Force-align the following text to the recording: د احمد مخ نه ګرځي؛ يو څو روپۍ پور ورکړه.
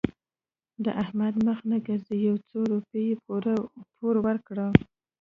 د 0.83 0.85
احمد 1.03 1.33
مخ 1.45 1.59
نه 1.69 1.77
ګرځي؛ 1.87 2.17
يو 2.27 2.35
څو 2.49 2.59
روپۍ 2.73 3.05
پور 3.99 4.15
ورکړه. 4.25 4.67